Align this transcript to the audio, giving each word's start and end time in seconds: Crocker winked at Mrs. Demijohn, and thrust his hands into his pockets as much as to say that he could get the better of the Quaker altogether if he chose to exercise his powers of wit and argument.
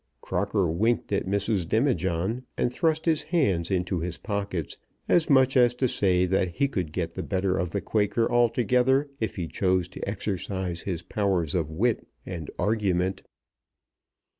Crocker 0.21 0.67
winked 0.71 1.11
at 1.13 1.27
Mrs. 1.27 1.69
Demijohn, 1.69 2.41
and 2.57 2.73
thrust 2.73 3.05
his 3.05 3.21
hands 3.21 3.69
into 3.69 3.99
his 3.99 4.17
pockets 4.17 4.75
as 5.07 5.29
much 5.29 5.55
as 5.55 5.75
to 5.75 5.87
say 5.87 6.25
that 6.25 6.55
he 6.55 6.67
could 6.67 6.91
get 6.91 7.13
the 7.13 7.21
better 7.21 7.55
of 7.55 7.69
the 7.69 7.81
Quaker 7.81 8.27
altogether 8.31 9.11
if 9.19 9.35
he 9.35 9.47
chose 9.47 9.87
to 9.89 10.09
exercise 10.09 10.81
his 10.81 11.03
powers 11.03 11.53
of 11.53 11.69
wit 11.69 12.07
and 12.25 12.49
argument. 12.57 13.21